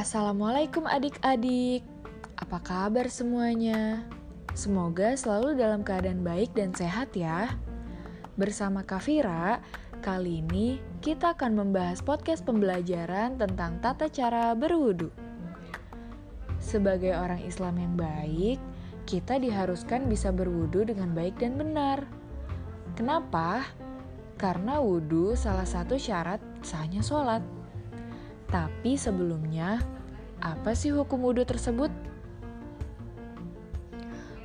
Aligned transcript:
Assalamualaikum 0.00 0.88
adik-adik, 0.88 1.84
apa 2.40 2.56
kabar 2.64 3.04
semuanya? 3.12 4.00
Semoga 4.56 5.12
selalu 5.12 5.60
dalam 5.60 5.84
keadaan 5.84 6.24
baik 6.24 6.56
dan 6.56 6.72
sehat 6.72 7.12
ya. 7.12 7.52
Bersama 8.32 8.80
Kavira, 8.80 9.60
kali 10.00 10.40
ini 10.40 10.80
kita 11.04 11.36
akan 11.36 11.52
membahas 11.52 12.00
podcast 12.00 12.48
pembelajaran 12.48 13.36
tentang 13.36 13.76
tata 13.84 14.08
cara 14.08 14.56
berwudu. 14.56 15.12
Sebagai 16.56 17.12
orang 17.12 17.44
Islam 17.44 17.76
yang 17.76 17.92
baik, 18.00 18.56
kita 19.04 19.36
diharuskan 19.36 20.08
bisa 20.08 20.32
berwudu 20.32 20.88
dengan 20.88 21.12
baik 21.12 21.36
dan 21.44 21.60
benar. 21.60 22.08
Kenapa? 22.96 23.68
Karena 24.40 24.80
wudhu 24.80 25.36
salah 25.36 25.68
satu 25.68 26.00
syarat 26.00 26.40
sahnya 26.64 27.04
sholat. 27.04 27.59
Tapi 28.50 28.98
sebelumnya, 28.98 29.78
apa 30.42 30.74
sih 30.74 30.90
hukum 30.90 31.22
wudhu 31.22 31.46
tersebut? 31.46 31.90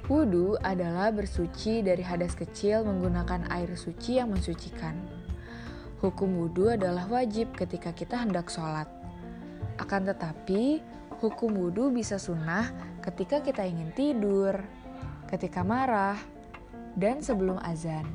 Wudhu 0.06 0.62
adalah 0.62 1.10
bersuci 1.10 1.82
dari 1.82 2.06
hadas 2.06 2.38
kecil 2.38 2.86
menggunakan 2.86 3.50
air 3.50 3.74
suci 3.74 4.22
yang 4.22 4.30
mensucikan. 4.30 4.94
Hukum 6.06 6.38
wudhu 6.38 6.78
adalah 6.78 7.10
wajib 7.10 7.58
ketika 7.58 7.90
kita 7.98 8.22
hendak 8.22 8.54
sholat. 8.54 8.86
Akan 9.82 10.06
tetapi, 10.06 10.86
hukum 11.18 11.58
wudhu 11.58 11.90
bisa 11.90 12.22
sunnah 12.22 12.70
ketika 13.02 13.42
kita 13.42 13.66
ingin 13.66 13.90
tidur, 13.98 14.62
ketika 15.26 15.66
marah, 15.66 16.22
dan 16.94 17.26
sebelum 17.26 17.58
azan. 17.66 18.06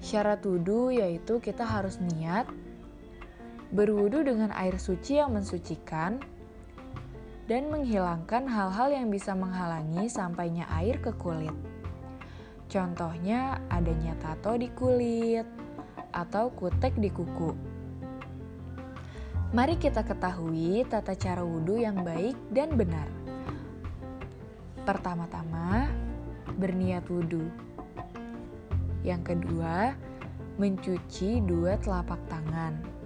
Syarat 0.00 0.40
wudhu 0.48 0.88
yaitu 0.96 1.44
kita 1.44 1.68
harus 1.68 2.00
niat, 2.00 2.48
berwudu 3.72 4.20
dengan 4.22 4.52
air 4.52 4.76
suci 4.76 5.16
yang 5.16 5.32
mensucikan, 5.32 6.20
dan 7.50 7.68
menghilangkan 7.68 8.46
hal-hal 8.46 8.88
yang 8.94 9.08
bisa 9.10 9.34
menghalangi 9.34 10.06
sampainya 10.06 10.68
air 10.78 11.02
ke 11.02 11.10
kulit. 11.18 11.52
Contohnya 12.70 13.60
adanya 13.68 14.16
tato 14.22 14.56
di 14.56 14.72
kulit 14.72 15.44
atau 16.14 16.48
kutek 16.54 16.96
di 16.96 17.12
kuku. 17.12 17.52
Mari 19.52 19.76
kita 19.76 20.00
ketahui 20.00 20.80
tata 20.88 21.12
cara 21.12 21.44
wudhu 21.44 21.76
yang 21.76 22.00
baik 22.00 22.32
dan 22.48 22.72
benar. 22.72 23.04
Pertama-tama, 24.88 25.92
berniat 26.56 27.04
wudhu. 27.12 27.44
Yang 29.04 29.36
kedua, 29.36 29.92
mencuci 30.56 31.44
dua 31.44 31.76
telapak 31.76 32.22
tangan. 32.32 33.01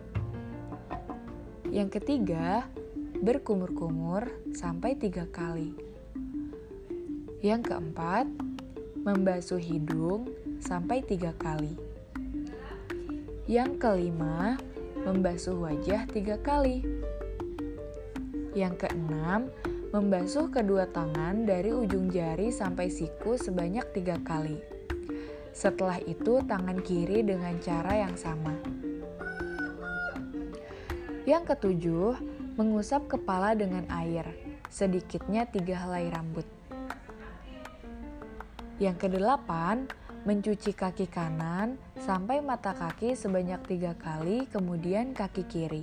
Yang 1.75 1.99
ketiga, 1.99 2.71
berkumur-kumur 3.19 4.31
sampai 4.55 4.95
tiga 4.95 5.27
kali. 5.27 5.75
Yang 7.43 7.75
keempat, 7.75 8.31
membasuh 9.03 9.59
hidung 9.59 10.31
sampai 10.63 11.03
tiga 11.03 11.35
kali. 11.35 11.75
Yang 13.51 13.83
kelima, 13.83 14.59
membasuh 15.03 15.59
wajah 15.59 16.07
tiga 16.11 16.39
kali. 16.39 16.87
Yang 18.55 18.87
keenam, 18.87 19.51
membasuh 19.91 20.51
kedua 20.51 20.91
tangan 20.91 21.47
dari 21.47 21.75
ujung 21.75 22.11
jari 22.11 22.51
sampai 22.51 22.91
siku 22.91 23.39
sebanyak 23.39 23.91
tiga 23.91 24.19
kali. 24.23 24.59
Setelah 25.51 25.99
itu, 26.05 26.43
tangan 26.47 26.79
kiri 26.83 27.27
dengan 27.27 27.59
cara 27.59 28.07
yang 28.07 28.15
sama. 28.15 28.55
Yang 31.27 31.59
ketujuh, 31.59 32.15
mengusap 32.55 33.11
kepala 33.11 33.59
dengan 33.59 33.83
air, 33.91 34.31
sedikitnya 34.71 35.43
tiga 35.51 35.75
helai 35.75 36.07
rambut. 36.07 36.47
Yang 38.79 39.11
kedelapan, 39.11 39.91
mencuci 40.23 40.71
kaki 40.71 41.11
kanan 41.11 41.83
sampai 41.99 42.39
mata 42.39 42.79
kaki 42.79 43.19
sebanyak 43.19 43.59
tiga 43.67 43.99
kali, 43.99 44.47
kemudian 44.55 45.19
kaki 45.19 45.43
kiri. 45.51 45.83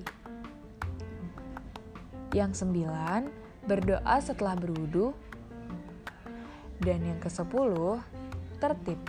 Yang 2.31 2.63
sembilan, 2.63 3.27
berdoa 3.67 4.23
setelah 4.23 4.55
berwudu. 4.55 5.11
Dan 6.79 7.03
yang 7.03 7.19
kesepuluh, 7.19 7.99
tertib. 8.63 8.99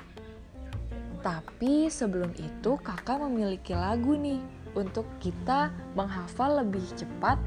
Tapi 1.22 1.86
sebelum 1.86 2.34
itu 2.34 2.74
kakak 2.82 3.22
memiliki 3.22 3.70
lagu 3.70 4.18
nih 4.18 4.63
untuk 4.74 5.06
kita 5.22 5.70
menghafal 5.94 6.62
lebih 6.62 6.84
cepat 6.98 7.38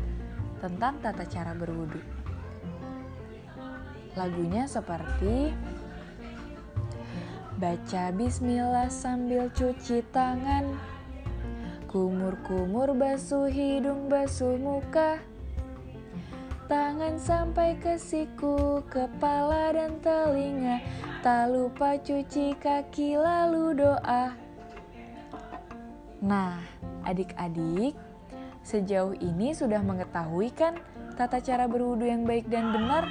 tentang 0.63 0.97
tata 1.03 1.23
cara 1.27 1.53
berwudu. 1.53 2.17
Lagunya 4.17 4.65
seperti 4.65 5.53
Baca 7.61 8.09
bismillah 8.09 8.89
sambil 8.89 9.53
cuci 9.53 10.01
tangan 10.09 10.73
Kumur-kumur 11.85 12.97
basuh 12.97 13.45
hidung 13.45 14.09
basuh 14.09 14.57
muka 14.57 15.21
Tangan 16.65 17.21
sampai 17.21 17.77
ke 17.77 18.01
siku, 18.01 18.81
kepala 18.89 19.69
dan 19.69 20.01
telinga 20.01 20.81
Tak 21.21 21.53
lupa 21.53 22.01
cuci 22.01 22.57
kaki 22.57 23.21
lalu 23.21 23.77
doa 23.77 24.46
Nah, 26.17 26.57
adik-adik, 27.05 27.94
sejauh 28.66 29.13
ini 29.22 29.53
sudah 29.53 29.85
mengetahui 29.85 30.50
kan 30.50 30.81
tata 31.13 31.38
cara 31.41 31.69
berwudu 31.69 32.09
yang 32.09 32.25
baik 32.25 32.50
dan 32.50 32.73
benar? 32.73 33.05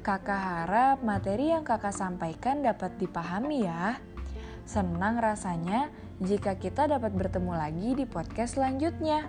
Kakak 0.00 0.40
harap 0.40 1.04
materi 1.04 1.52
yang 1.52 1.68
kakak 1.68 1.92
sampaikan 1.92 2.64
dapat 2.64 2.96
dipahami 2.96 3.68
ya. 3.68 4.00
Senang 4.64 5.20
rasanya 5.20 5.92
jika 6.20 6.56
kita 6.56 6.88
dapat 6.88 7.12
bertemu 7.12 7.52
lagi 7.52 7.92
di 7.92 8.04
podcast 8.08 8.56
selanjutnya. 8.56 9.28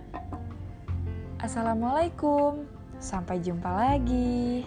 Assalamualaikum, 1.39 2.63
sampai 2.99 3.43
jumpa 3.43 3.71
lagi. 3.71 4.63